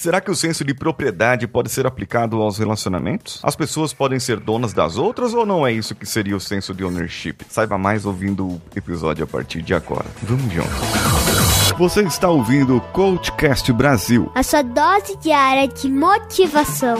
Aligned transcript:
Será 0.00 0.18
que 0.18 0.30
o 0.30 0.34
senso 0.34 0.64
de 0.64 0.72
propriedade 0.72 1.46
pode 1.46 1.68
ser 1.68 1.86
aplicado 1.86 2.40
aos 2.40 2.56
relacionamentos? 2.56 3.38
As 3.42 3.54
pessoas 3.54 3.92
podem 3.92 4.18
ser 4.18 4.40
donas 4.40 4.72
das 4.72 4.96
outras 4.96 5.34
ou 5.34 5.44
não 5.44 5.66
é 5.66 5.72
isso 5.74 5.94
que 5.94 6.06
seria 6.06 6.34
o 6.34 6.40
senso 6.40 6.72
de 6.72 6.82
ownership? 6.82 7.36
Saiba 7.50 7.76
mais 7.76 8.06
ouvindo 8.06 8.46
o 8.46 8.62
episódio 8.74 9.24
a 9.24 9.26
partir 9.26 9.60
de 9.60 9.74
agora. 9.74 10.06
Vamos 10.22 10.50
juntos. 10.50 10.70
Você 11.76 12.00
está 12.00 12.30
ouvindo 12.30 12.78
o 12.78 12.80
Coachcast 12.80 13.70
Brasil. 13.74 14.32
A 14.34 14.42
sua 14.42 14.62
dose 14.62 15.18
diária 15.18 15.68
de 15.68 15.90
motivação. 15.90 16.96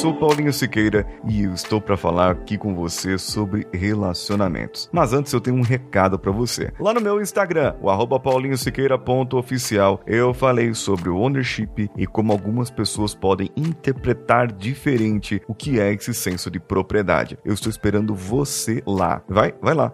Sou 0.00 0.14
Paulinho 0.14 0.50
Siqueira 0.50 1.06
e 1.28 1.42
eu 1.42 1.52
estou 1.52 1.78
para 1.78 1.94
falar 1.94 2.30
aqui 2.30 2.56
com 2.56 2.74
você 2.74 3.18
sobre 3.18 3.66
relacionamentos. 3.70 4.88
Mas 4.90 5.12
antes 5.12 5.30
eu 5.30 5.42
tenho 5.42 5.58
um 5.58 5.62
recado 5.62 6.18
para 6.18 6.32
você. 6.32 6.72
Lá 6.80 6.94
no 6.94 7.02
meu 7.02 7.20
Instagram, 7.20 7.74
o 7.82 8.18
paulinhosiqueira.oficial, 8.18 10.00
eu 10.06 10.32
falei 10.32 10.72
sobre 10.72 11.10
o 11.10 11.18
ownership 11.18 11.90
e 11.98 12.06
como 12.06 12.32
algumas 12.32 12.70
pessoas 12.70 13.14
podem 13.14 13.50
interpretar 13.54 14.50
diferente 14.50 15.42
o 15.46 15.54
que 15.54 15.78
é 15.78 15.92
esse 15.92 16.14
senso 16.14 16.50
de 16.50 16.58
propriedade. 16.58 17.36
Eu 17.44 17.52
estou 17.52 17.68
esperando 17.68 18.14
você 18.14 18.82
lá. 18.86 19.20
Vai, 19.28 19.52
vai 19.60 19.74
lá, 19.74 19.92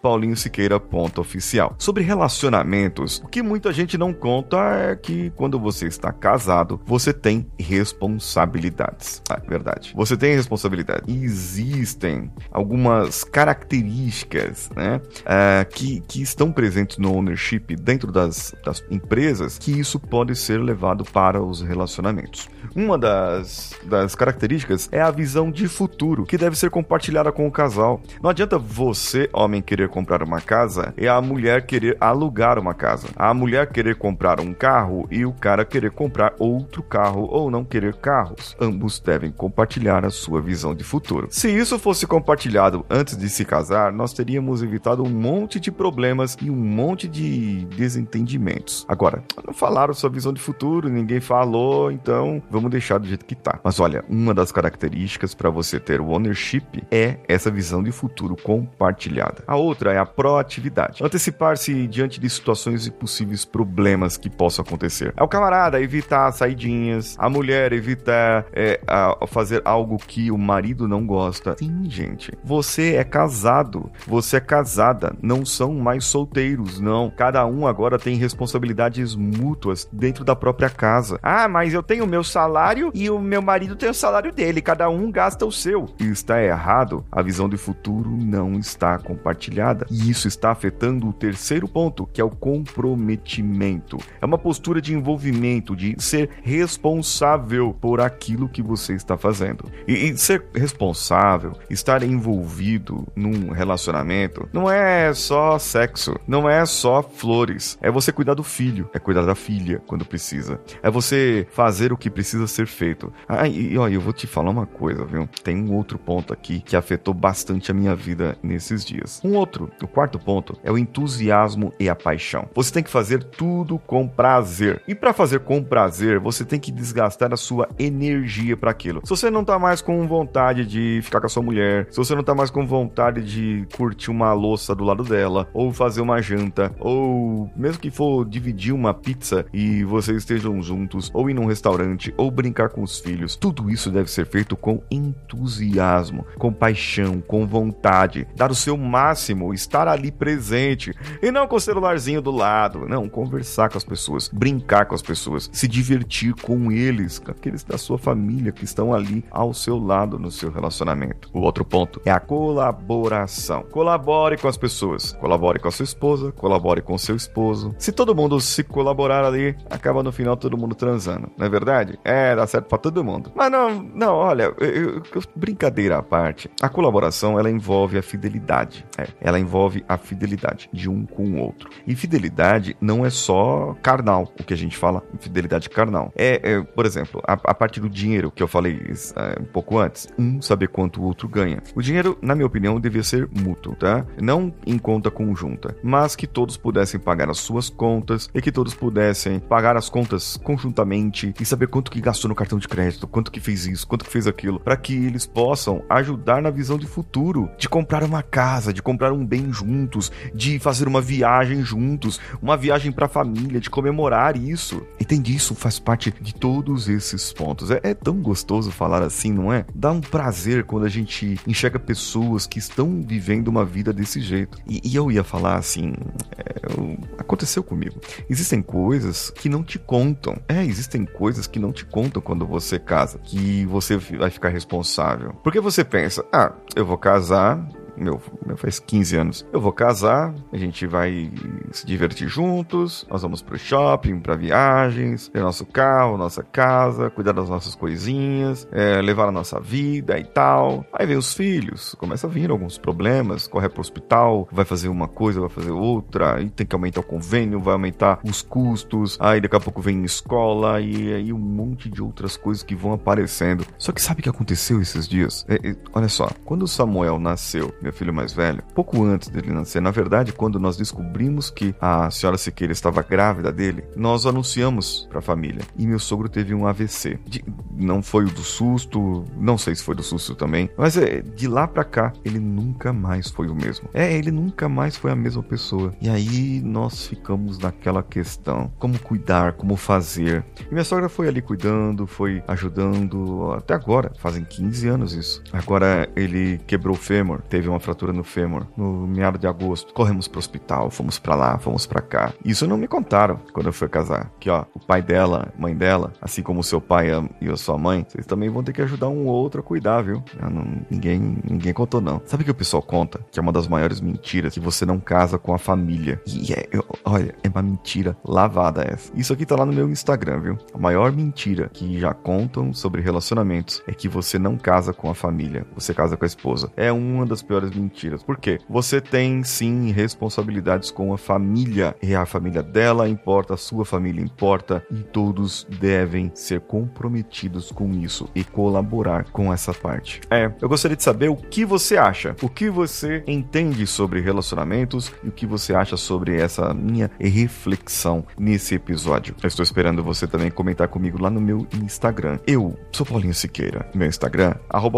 paulinhosiqueira.oficial. 0.00 1.74
Sobre 1.78 2.04
relacionamentos, 2.04 3.20
o 3.24 3.26
que 3.26 3.42
muita 3.42 3.72
gente 3.72 3.98
não 3.98 4.12
conta 4.12 4.56
é 4.92 4.94
que 4.94 5.30
quando 5.30 5.58
você 5.58 5.88
está 5.88 6.12
casado, 6.12 6.80
você 6.86 7.12
tem 7.12 7.50
responsabilidades. 7.58 9.20
Verdade. 9.46 9.92
Você 9.94 10.16
tem 10.16 10.34
responsabilidade. 10.34 11.02
Existem 11.06 12.30
algumas 12.50 13.24
características 13.24 14.70
né, 14.74 15.00
uh, 15.20 15.68
que, 15.70 16.00
que 16.00 16.22
estão 16.22 16.52
presentes 16.52 16.98
no 16.98 17.14
ownership 17.14 17.76
dentro 17.80 18.10
das, 18.10 18.54
das 18.64 18.82
empresas 18.90 19.58
que 19.58 19.78
isso 19.78 19.98
pode 19.98 20.34
ser 20.36 20.58
levado 20.58 21.04
para 21.04 21.42
os 21.42 21.62
relacionamentos. 21.62 22.48
Uma 22.74 22.98
das, 22.98 23.72
das 23.84 24.14
características 24.14 24.88
é 24.92 25.00
a 25.00 25.10
visão 25.10 25.50
de 25.50 25.68
futuro, 25.68 26.24
que 26.24 26.38
deve 26.38 26.56
ser 26.56 26.70
compartilhada 26.70 27.30
com 27.32 27.46
o 27.46 27.50
casal. 27.50 28.00
Não 28.22 28.30
adianta 28.30 28.58
você, 28.58 29.28
homem, 29.32 29.62
querer 29.62 29.88
comprar 29.88 30.22
uma 30.22 30.40
casa 30.40 30.94
e 30.96 31.06
a 31.06 31.20
mulher 31.20 31.66
querer 31.66 31.96
alugar 32.00 32.58
uma 32.58 32.74
casa. 32.74 33.08
A 33.16 33.32
mulher 33.34 33.70
querer 33.70 33.96
comprar 33.96 34.40
um 34.40 34.52
carro 34.52 35.06
e 35.10 35.24
o 35.24 35.32
cara 35.32 35.64
querer 35.64 35.90
comprar 35.90 36.34
outro 36.38 36.82
carro 36.82 37.28
ou 37.30 37.50
não 37.50 37.64
querer 37.64 37.94
carros. 37.96 38.56
Ambos 38.60 39.00
devem 39.00 39.21
compartilhar 39.30 40.04
a 40.04 40.10
sua 40.10 40.40
visão 40.40 40.74
de 40.74 40.84
futuro. 40.84 41.28
Se 41.30 41.50
isso 41.50 41.78
fosse 41.78 42.06
compartilhado 42.06 42.84
antes 42.90 43.16
de 43.16 43.28
se 43.28 43.44
casar, 43.44 43.92
nós 43.92 44.12
teríamos 44.12 44.62
evitado 44.62 45.02
um 45.02 45.10
monte 45.10 45.60
de 45.60 45.70
problemas 45.70 46.36
e 46.40 46.50
um 46.50 46.56
monte 46.56 47.06
de 47.06 47.64
desentendimentos. 47.76 48.84
Agora, 48.88 49.22
não 49.46 49.52
falaram 49.52 49.94
sua 49.94 50.10
visão 50.10 50.32
de 50.32 50.40
futuro, 50.40 50.88
ninguém 50.88 51.20
falou, 51.20 51.90
então 51.90 52.42
vamos 52.50 52.70
deixar 52.70 52.98
do 52.98 53.06
jeito 53.06 53.24
que 53.24 53.34
tá. 53.34 53.60
Mas 53.62 53.78
olha, 53.80 54.04
uma 54.08 54.34
das 54.34 54.50
características 54.50 55.34
para 55.34 55.50
você 55.50 55.78
ter 55.78 56.00
o 56.00 56.08
ownership 56.08 56.84
é 56.90 57.18
essa 57.28 57.50
visão 57.50 57.82
de 57.82 57.92
futuro 57.92 58.36
compartilhada. 58.36 59.42
A 59.46 59.56
outra 59.56 59.92
é 59.92 59.98
a 59.98 60.06
proatividade. 60.06 61.04
Antecipar-se 61.04 61.86
diante 61.86 62.20
de 62.20 62.28
situações 62.28 62.86
e 62.86 62.90
possíveis 62.90 63.44
problemas 63.44 64.16
que 64.16 64.30
possam 64.30 64.64
acontecer. 64.64 65.12
É 65.16 65.22
o 65.22 65.28
camarada 65.28 65.80
evitar 65.80 66.30
saidinhas, 66.32 67.16
a 67.18 67.28
mulher 67.28 67.72
evitar 67.72 68.46
é, 68.52 68.80
a 68.86 69.11
fazer 69.26 69.62
algo 69.64 69.96
que 69.96 70.30
o 70.30 70.38
marido 70.38 70.86
não 70.88 71.06
gosta. 71.06 71.56
Sim, 71.58 71.84
gente. 71.88 72.32
Você 72.44 72.94
é 72.94 73.04
casado, 73.04 73.90
você 74.06 74.36
é 74.36 74.40
casada, 74.40 75.14
não 75.22 75.44
são 75.44 75.74
mais 75.74 76.04
solteiros, 76.04 76.80
não. 76.80 77.10
Cada 77.10 77.44
um 77.46 77.66
agora 77.66 77.98
tem 77.98 78.16
responsabilidades 78.16 79.14
mútuas 79.14 79.88
dentro 79.92 80.24
da 80.24 80.34
própria 80.34 80.70
casa. 80.70 81.18
Ah, 81.22 81.48
mas 81.48 81.74
eu 81.74 81.82
tenho 81.82 82.04
o 82.04 82.08
meu 82.08 82.24
salário 82.24 82.90
e 82.94 83.08
o 83.10 83.18
meu 83.18 83.42
marido 83.42 83.76
tem 83.76 83.90
o 83.90 83.94
salário 83.94 84.32
dele, 84.32 84.60
cada 84.60 84.88
um 84.88 85.10
gasta 85.10 85.46
o 85.46 85.52
seu. 85.52 85.88
E 85.98 86.04
está 86.04 86.42
errado, 86.42 87.04
a 87.10 87.22
visão 87.22 87.48
de 87.48 87.56
futuro 87.56 88.10
não 88.10 88.54
está 88.54 88.98
compartilhada. 88.98 89.86
E 89.90 90.10
isso 90.10 90.28
está 90.28 90.50
afetando 90.50 91.08
o 91.08 91.12
terceiro 91.12 91.68
ponto, 91.68 92.06
que 92.12 92.20
é 92.20 92.24
o 92.24 92.30
comprometimento. 92.30 93.98
É 94.20 94.26
uma 94.26 94.38
postura 94.38 94.80
de 94.80 94.94
envolvimento, 94.94 95.76
de 95.76 95.94
ser 95.98 96.30
responsável 96.42 97.74
por 97.80 98.00
aquilo 98.00 98.48
que 98.48 98.62
você 98.62 98.94
está 99.02 99.16
fazendo. 99.16 99.64
E, 99.86 100.10
e 100.10 100.16
ser 100.16 100.44
responsável, 100.54 101.52
estar 101.68 102.02
envolvido 102.02 103.06
num 103.14 103.50
relacionamento, 103.50 104.48
não 104.52 104.70
é 104.70 105.12
só 105.14 105.58
sexo, 105.58 106.16
não 106.26 106.48
é 106.48 106.64
só 106.64 107.02
flores. 107.02 107.78
É 107.80 107.90
você 107.90 108.12
cuidar 108.12 108.34
do 108.34 108.42
filho, 108.42 108.88
é 108.92 108.98
cuidar 108.98 109.24
da 109.24 109.34
filha 109.34 109.82
quando 109.86 110.04
precisa. 110.04 110.60
É 110.82 110.90
você 110.90 111.46
fazer 111.50 111.92
o 111.92 111.96
que 111.96 112.10
precisa 112.10 112.46
ser 112.46 112.66
feito. 112.66 113.12
Ah, 113.28 113.46
e 113.46 113.76
olha, 113.76 113.94
eu 113.94 114.00
vou 114.00 114.12
te 114.12 114.26
falar 114.26 114.50
uma 114.50 114.66
coisa, 114.66 115.04
viu? 115.04 115.28
Tem 115.42 115.56
um 115.56 115.74
outro 115.74 115.98
ponto 115.98 116.32
aqui 116.32 116.60
que 116.60 116.76
afetou 116.76 117.14
bastante 117.14 117.70
a 117.70 117.74
minha 117.74 117.94
vida 117.94 118.36
nesses 118.42 118.84
dias. 118.84 119.20
Um 119.24 119.34
outro, 119.34 119.70
o 119.82 119.88
quarto 119.88 120.18
ponto, 120.18 120.58
é 120.62 120.70
o 120.70 120.78
entusiasmo 120.78 121.72
e 121.78 121.88
a 121.88 121.94
paixão. 121.94 122.48
Você 122.54 122.72
tem 122.72 122.82
que 122.82 122.90
fazer 122.90 123.22
tudo 123.22 123.78
com 123.78 124.06
prazer. 124.08 124.82
E 124.86 124.94
para 124.94 125.12
fazer 125.12 125.40
com 125.40 125.62
prazer, 125.62 126.18
você 126.18 126.44
tem 126.44 126.60
que 126.60 126.72
desgastar 126.72 127.32
a 127.32 127.36
sua 127.36 127.68
energia 127.78 128.56
para 128.56 128.74
aquilo. 128.82 129.00
Se 129.04 129.10
você 129.10 129.30
não 129.30 129.44
tá 129.44 129.58
mais 129.58 129.80
com 129.80 130.06
vontade 130.06 130.66
de 130.66 131.00
ficar 131.02 131.20
com 131.20 131.26
a 131.26 131.30
sua 131.30 131.42
mulher, 131.42 131.86
se 131.90 131.96
você 131.96 132.14
não 132.14 132.24
tá 132.24 132.34
mais 132.34 132.50
com 132.50 132.66
vontade 132.66 133.22
de 133.22 133.66
curtir 133.76 134.10
uma 134.10 134.32
louça 134.32 134.74
do 134.74 134.84
lado 134.84 135.04
dela, 135.04 135.48
ou 135.54 135.72
fazer 135.72 136.00
uma 136.00 136.20
janta, 136.20 136.74
ou 136.80 137.50
mesmo 137.56 137.80
que 137.80 137.90
for 137.90 138.24
dividir 138.28 138.74
uma 138.74 138.92
pizza 138.92 139.46
e 139.52 139.84
vocês 139.84 140.18
estejam 140.18 140.60
juntos, 140.60 141.10
ou 141.14 141.30
ir 141.30 141.34
num 141.34 141.46
restaurante, 141.46 142.12
ou 142.16 142.30
brincar 142.30 142.70
com 142.70 142.82
os 142.82 142.98
filhos, 142.98 143.36
tudo 143.36 143.70
isso 143.70 143.90
deve 143.90 144.10
ser 144.10 144.26
feito 144.26 144.56
com 144.56 144.82
entusiasmo, 144.90 146.26
com 146.38 146.52
paixão, 146.52 147.20
com 147.20 147.46
vontade, 147.46 148.26
dar 148.34 148.50
o 148.50 148.54
seu 148.54 148.76
máximo, 148.76 149.54
estar 149.54 149.86
ali 149.86 150.10
presente, 150.10 150.92
e 151.22 151.30
não 151.30 151.46
com 151.46 151.56
o 151.56 151.60
celularzinho 151.60 152.20
do 152.20 152.30
lado, 152.30 152.88
não, 152.88 153.08
conversar 153.08 153.70
com 153.70 153.78
as 153.78 153.84
pessoas, 153.84 154.28
brincar 154.32 154.86
com 154.86 154.94
as 154.94 155.02
pessoas, 155.02 155.48
se 155.52 155.68
divertir 155.68 156.34
com 156.34 156.72
eles, 156.72 157.18
com 157.18 157.30
aqueles 157.30 157.62
da 157.62 157.78
sua 157.78 157.98
família 157.98 158.52
que 158.52 158.64
estão 158.72 158.92
ali 158.92 159.24
ao 159.30 159.54
seu 159.54 159.78
lado 159.78 160.18
no 160.18 160.30
seu 160.30 160.50
relacionamento. 160.50 161.30
O 161.32 161.40
outro 161.40 161.64
ponto 161.64 162.00
é 162.04 162.10
a 162.10 162.18
colaboração. 162.18 163.62
Colabore 163.70 164.36
com 164.36 164.48
as 164.48 164.56
pessoas, 164.56 165.12
colabore 165.12 165.58
com 165.58 165.68
a 165.68 165.70
sua 165.70 165.84
esposa, 165.84 166.32
colabore 166.32 166.82
com 166.82 166.94
o 166.94 166.98
seu 166.98 167.14
esposo. 167.14 167.74
Se 167.78 167.92
todo 167.92 168.14
mundo 168.14 168.40
se 168.40 168.64
colaborar 168.64 169.24
ali, 169.24 169.56
acaba 169.70 170.02
no 170.02 170.12
final 170.12 170.36
todo 170.36 170.58
mundo 170.58 170.74
transando, 170.74 171.30
não 171.36 171.46
é 171.46 171.48
verdade? 171.48 171.98
É, 172.04 172.34
dá 172.34 172.46
certo 172.46 172.66
para 172.66 172.78
todo 172.78 173.04
mundo. 173.04 173.30
Mas 173.34 173.50
não, 173.50 173.82
não, 173.94 174.14
olha, 174.14 174.54
eu, 174.58 174.68
eu, 174.68 175.02
brincadeira 175.36 175.98
à 175.98 176.02
parte. 176.02 176.50
A 176.60 176.68
colaboração 176.68 177.38
ela 177.38 177.50
envolve 177.50 177.98
a 177.98 178.02
fidelidade. 178.02 178.84
É, 178.96 179.06
ela 179.20 179.38
envolve 179.38 179.84
a 179.88 179.96
fidelidade 179.98 180.68
de 180.72 180.88
um 180.88 181.04
com 181.04 181.24
o 181.24 181.38
outro. 181.38 181.68
E 181.86 181.94
fidelidade 181.94 182.76
não 182.80 183.04
é 183.04 183.10
só 183.10 183.76
carnal, 183.82 184.32
o 184.38 184.44
que 184.44 184.54
a 184.54 184.56
gente 184.56 184.76
fala, 184.76 185.02
fidelidade 185.20 185.68
carnal. 185.68 186.12
É, 186.16 186.40
é 186.42 186.62
por 186.62 186.86
exemplo, 186.86 187.20
a, 187.26 187.34
a 187.34 187.54
parte 187.54 187.80
do 187.80 187.88
dinheiro 187.88 188.30
que 188.30 188.42
eu 188.42 188.48
falei 188.48 188.61
é, 188.70 189.40
um 189.40 189.44
pouco 189.44 189.78
antes, 189.78 190.08
um 190.18 190.40
saber 190.40 190.68
quanto 190.68 191.00
o 191.00 191.04
outro 191.04 191.28
ganha. 191.28 191.62
O 191.74 191.82
dinheiro, 191.82 192.18
na 192.22 192.34
minha 192.34 192.46
opinião, 192.46 192.80
devia 192.80 193.02
ser 193.02 193.28
mútuo, 193.30 193.74
tá? 193.76 194.04
Não 194.20 194.52
em 194.66 194.78
conta 194.78 195.10
conjunta, 195.10 195.76
mas 195.82 196.14
que 196.16 196.26
todos 196.26 196.56
pudessem 196.56 197.00
pagar 197.00 197.30
as 197.30 197.38
suas 197.38 197.68
contas 197.68 198.28
e 198.34 198.40
que 198.40 198.52
todos 198.52 198.74
pudessem 198.74 199.40
pagar 199.40 199.76
as 199.76 199.88
contas 199.88 200.36
conjuntamente 200.36 201.34
e 201.40 201.44
saber 201.44 201.68
quanto 201.68 201.90
que 201.90 202.00
gastou 202.00 202.28
no 202.28 202.34
cartão 202.34 202.58
de 202.58 202.68
crédito, 202.68 203.06
quanto 203.06 203.30
que 203.30 203.40
fez 203.40 203.66
isso, 203.66 203.86
quanto 203.86 204.04
que 204.04 204.10
fez 204.10 204.26
aquilo, 204.26 204.60
para 204.60 204.76
que 204.76 204.94
eles 204.94 205.26
possam 205.26 205.82
ajudar 205.88 206.42
na 206.42 206.50
visão 206.50 206.78
de 206.78 206.86
futuro, 206.86 207.50
de 207.58 207.68
comprar 207.68 208.02
uma 208.02 208.22
casa, 208.22 208.72
de 208.72 208.82
comprar 208.82 209.12
um 209.12 209.24
bem 209.24 209.52
juntos, 209.52 210.12
de 210.34 210.58
fazer 210.58 210.86
uma 210.86 211.00
viagem 211.00 211.62
juntos, 211.62 212.20
uma 212.40 212.56
viagem 212.56 212.92
para 212.92 213.06
a 213.06 213.08
família, 213.08 213.60
de 213.60 213.70
comemorar 213.70 214.36
isso. 214.36 214.82
Entende? 215.00 215.34
Isso 215.34 215.54
faz 215.54 215.78
parte 215.78 216.12
de 216.20 216.34
todos 216.34 216.88
esses 216.88 217.32
pontos. 217.32 217.70
É, 217.70 217.80
é 217.82 217.94
tão 217.94 218.16
gostoso 218.20 218.51
falar 218.60 219.02
assim, 219.02 219.32
não 219.32 219.52
é? 219.52 219.64
Dá 219.74 219.90
um 219.90 220.00
prazer 220.00 220.64
quando 220.64 220.84
a 220.84 220.88
gente 220.88 221.38
enxerga 221.46 221.78
pessoas 221.78 222.46
que 222.46 222.58
estão 222.58 223.00
vivendo 223.02 223.48
uma 223.48 223.64
vida 223.64 223.92
desse 223.92 224.20
jeito. 224.20 224.58
E, 224.66 224.80
e 224.84 224.94
eu 224.94 225.10
ia 225.10 225.24
falar 225.24 225.56
assim, 225.56 225.94
é, 226.36 226.60
eu, 226.62 226.98
aconteceu 227.18 227.62
comigo. 227.62 228.00
Existem 228.28 228.60
coisas 228.60 229.30
que 229.30 229.48
não 229.48 229.62
te 229.62 229.78
contam. 229.78 230.36
É, 230.48 230.64
existem 230.64 231.04
coisas 231.04 231.46
que 231.46 231.58
não 231.58 231.72
te 231.72 231.84
contam 231.84 232.20
quando 232.20 232.46
você 232.46 232.78
casa, 232.78 233.18
que 233.18 233.64
você 233.66 233.96
vai 233.96 234.30
ficar 234.30 234.48
responsável. 234.48 235.32
Porque 235.42 235.60
você 235.60 235.84
pensa, 235.84 236.24
ah, 236.32 236.52
eu 236.74 236.84
vou 236.84 236.98
casar, 236.98 237.66
meu, 237.96 238.20
faz 238.56 238.78
15 238.78 239.16
anos. 239.16 239.46
Eu 239.52 239.60
vou 239.60 239.72
casar, 239.72 240.34
a 240.52 240.56
gente 240.56 240.86
vai 240.86 241.30
se 241.70 241.86
divertir 241.86 242.28
juntos, 242.28 243.06
nós 243.10 243.22
vamos 243.22 243.42
pro 243.42 243.58
shopping, 243.58 244.20
pra 244.20 244.36
viagens, 244.36 245.28
ter 245.28 245.40
nosso 245.40 245.64
carro, 245.66 246.16
nossa 246.16 246.42
casa, 246.42 247.10
cuidar 247.10 247.32
das 247.32 247.48
nossas 247.48 247.74
coisinhas, 247.74 248.66
é, 248.72 249.00
levar 249.00 249.28
a 249.28 249.32
nossa 249.32 249.60
vida 249.60 250.18
e 250.18 250.24
tal. 250.24 250.84
Aí 250.92 251.06
vem 251.06 251.16
os 251.16 251.34
filhos, 251.34 251.94
começa 251.98 252.26
a 252.26 252.30
vir 252.30 252.50
alguns 252.50 252.78
problemas, 252.78 253.46
corre 253.46 253.68
pro 253.68 253.80
hospital, 253.80 254.48
vai 254.50 254.64
fazer 254.64 254.88
uma 254.88 255.08
coisa, 255.08 255.40
vai 255.40 255.48
fazer 255.48 255.70
outra, 255.70 256.40
e 256.40 256.50
tem 256.50 256.66
que 256.66 256.74
aumentar 256.74 257.00
o 257.00 257.04
convênio, 257.04 257.60
vai 257.60 257.74
aumentar 257.74 258.20
os 258.24 258.42
custos, 258.42 259.16
aí 259.20 259.40
daqui 259.40 259.56
a 259.56 259.60
pouco 259.60 259.80
vem 259.80 260.04
escola 260.04 260.80
e 260.80 261.12
aí 261.12 261.32
um 261.32 261.38
monte 261.38 261.88
de 261.88 262.02
outras 262.02 262.36
coisas 262.36 262.62
que 262.62 262.74
vão 262.74 262.92
aparecendo. 262.92 263.64
Só 263.78 263.92
que 263.92 264.00
sabe 264.00 264.20
o 264.20 264.22
que 264.22 264.28
aconteceu 264.28 264.80
esses 264.80 265.08
dias? 265.08 265.44
É, 265.48 265.70
é, 265.70 265.76
olha 265.92 266.08
só, 266.08 266.28
quando 266.44 266.62
o 266.62 266.68
Samuel 266.68 267.18
nasceu, 267.18 267.72
meu 267.92 267.98
filho 267.98 268.14
mais 268.14 268.32
velho, 268.32 268.62
pouco 268.74 269.04
antes 269.04 269.28
dele 269.28 269.52
nascer, 269.52 269.80
na 269.80 269.90
verdade, 269.90 270.32
quando 270.32 270.58
nós 270.58 270.76
descobrimos 270.76 271.50
que 271.50 271.74
a 271.80 272.10
senhora 272.10 272.38
Siqueira 272.38 272.72
estava 272.72 273.02
grávida 273.02 273.52
dele, 273.52 273.84
nós 273.94 274.24
anunciamos 274.24 275.06
para 275.10 275.18
a 275.18 275.22
família. 275.22 275.62
E 275.76 275.86
meu 275.86 275.98
sogro 275.98 276.28
teve 276.28 276.54
um 276.54 276.66
AVC. 276.66 277.18
De, 277.26 277.44
não 277.76 278.02
foi 278.02 278.24
o 278.24 278.30
do 278.30 278.42
susto, 278.42 279.24
não 279.36 279.58
sei 279.58 279.74
se 279.74 279.82
foi 279.82 279.94
do 279.94 280.02
susto 280.02 280.34
também, 280.34 280.70
mas 280.76 280.96
é, 280.96 281.20
de 281.20 281.46
lá 281.46 281.68
para 281.68 281.84
cá, 281.84 282.12
ele 282.24 282.38
nunca 282.38 282.92
mais 282.92 283.28
foi 283.28 283.48
o 283.48 283.54
mesmo. 283.54 283.88
É, 283.92 284.12
ele 284.12 284.30
nunca 284.30 284.68
mais 284.68 284.96
foi 284.96 285.10
a 285.10 285.16
mesma 285.16 285.42
pessoa. 285.42 285.94
E 286.00 286.08
aí 286.08 286.62
nós 286.62 287.06
ficamos 287.06 287.58
naquela 287.58 288.02
questão: 288.02 288.72
como 288.78 288.98
cuidar, 288.98 289.52
como 289.52 289.76
fazer. 289.76 290.44
E 290.70 290.72
minha 290.72 290.84
sogra 290.84 291.08
foi 291.08 291.28
ali 291.28 291.42
cuidando, 291.42 292.06
foi 292.06 292.42
ajudando 292.48 293.52
até 293.52 293.74
agora, 293.74 294.12
fazem 294.18 294.44
15 294.44 294.88
anos 294.88 295.12
isso. 295.12 295.42
Agora 295.52 296.08
ele 296.16 296.58
quebrou 296.66 296.94
o 296.94 296.98
fêmur, 296.98 297.42
teve 297.42 297.68
uma 297.72 297.80
fratura 297.80 298.12
no 298.12 298.24
fêmur 298.24 298.66
no 298.76 299.06
meado 299.06 299.38
de 299.38 299.46
agosto. 299.46 299.92
Corremos 299.92 300.28
pro 300.28 300.38
hospital, 300.38 300.90
fomos 300.90 301.18
para 301.18 301.34
lá, 301.34 301.58
fomos 301.58 301.86
para 301.86 302.00
cá. 302.00 302.32
Isso 302.44 302.66
não 302.66 302.76
me 302.76 302.86
contaram 302.86 303.40
quando 303.52 303.66
eu 303.66 303.72
fui 303.72 303.88
casar. 303.88 304.30
Que 304.38 304.50
ó, 304.50 304.64
o 304.74 304.80
pai 304.80 305.02
dela, 305.02 305.52
mãe 305.58 305.74
dela, 305.74 306.12
assim 306.20 306.42
como 306.42 306.60
o 306.60 306.64
seu 306.64 306.80
pai 306.80 307.08
e 307.40 307.48
a 307.48 307.56
sua 307.56 307.78
mãe, 307.78 308.04
vocês 308.08 308.26
também 308.26 308.48
vão 308.48 308.62
ter 308.62 308.72
que 308.72 308.82
ajudar 308.82 309.08
um 309.08 309.26
ou 309.26 309.34
outro 309.34 309.60
a 309.60 309.64
cuidar, 309.64 310.02
viu? 310.02 310.22
Não, 310.40 310.64
ninguém, 310.90 311.38
ninguém 311.48 311.72
contou 311.72 312.00
não. 312.00 312.20
Sabe 312.24 312.42
o 312.42 312.44
que 312.44 312.50
o 312.50 312.54
pessoal 312.54 312.82
conta? 312.82 313.20
Que 313.30 313.38
é 313.38 313.42
uma 313.42 313.52
das 313.52 313.68
maiores 313.68 314.00
mentiras 314.00 314.54
que 314.54 314.60
você 314.60 314.84
não 314.84 314.98
casa 314.98 315.38
com 315.38 315.54
a 315.54 315.58
família. 315.58 316.20
E 316.26 316.52
é, 316.52 316.68
eu, 316.72 316.84
olha, 317.04 317.34
é 317.42 317.48
uma 317.48 317.62
mentira 317.62 318.16
lavada 318.24 318.82
essa. 318.82 319.12
Isso 319.14 319.32
aqui 319.32 319.46
tá 319.46 319.56
lá 319.56 319.64
no 319.64 319.72
meu 319.72 319.88
Instagram, 319.88 320.40
viu? 320.40 320.58
A 320.74 320.78
maior 320.78 321.12
mentira 321.12 321.70
que 321.72 321.98
já 321.98 322.12
contam 322.12 322.72
sobre 322.72 323.00
relacionamentos 323.00 323.82
é 323.86 323.92
que 323.92 324.08
você 324.08 324.38
não 324.38 324.56
casa 324.56 324.92
com 324.92 325.10
a 325.10 325.14
família, 325.14 325.66
você 325.74 325.94
casa 325.94 326.16
com 326.16 326.24
a 326.24 326.26
esposa. 326.26 326.70
É 326.76 326.90
uma 326.92 327.26
das 327.26 327.42
piores 327.42 327.61
mentiras. 327.70 328.22
Por 328.22 328.38
quê? 328.38 328.58
Você 328.68 329.00
tem 329.00 329.42
sim 329.44 329.92
responsabilidades 329.92 330.90
com 330.90 331.12
a 331.12 331.18
família. 331.18 331.94
E 332.02 332.14
a 332.14 332.26
família 332.26 332.62
dela 332.62 333.08
importa, 333.08 333.54
a 333.54 333.56
sua 333.56 333.84
família 333.84 334.22
importa 334.22 334.84
e 334.90 335.02
todos 335.02 335.66
devem 335.78 336.30
ser 336.34 336.60
comprometidos 336.60 337.70
com 337.70 337.92
isso 337.92 338.28
e 338.34 338.44
colaborar 338.44 339.24
com 339.30 339.52
essa 339.52 339.72
parte. 339.72 340.20
É, 340.30 340.50
eu 340.60 340.68
gostaria 340.68 340.96
de 340.96 341.02
saber 341.02 341.28
o 341.28 341.36
que 341.36 341.64
você 341.64 341.96
acha, 341.96 342.34
o 342.42 342.48
que 342.48 342.70
você 342.70 343.22
entende 343.26 343.86
sobre 343.86 344.20
relacionamentos 344.20 345.12
e 345.22 345.28
o 345.28 345.32
que 345.32 345.46
você 345.46 345.74
acha 345.74 345.96
sobre 345.96 346.40
essa 346.40 346.72
minha 346.74 347.10
reflexão 347.18 348.24
nesse 348.38 348.74
episódio. 348.74 349.34
Eu 349.42 349.48
estou 349.48 349.62
esperando 349.62 350.02
você 350.02 350.26
também 350.26 350.50
comentar 350.50 350.88
comigo 350.88 351.20
lá 351.20 351.30
no 351.30 351.40
meu 351.40 351.66
Instagram. 351.82 352.38
Eu 352.46 352.78
sou 352.92 353.06
Paulinho 353.06 353.34
Siqueira. 353.34 353.88
Meu 353.94 354.08
Instagram, 354.08 354.54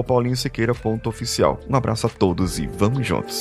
paulinhosiqueira.oficial. 0.06 1.60
Um 1.68 1.76
abraço 1.76 2.06
a 2.06 2.10
todos 2.10 2.53
e 2.58 2.66
vamos 2.66 3.06
juntos! 3.06 3.40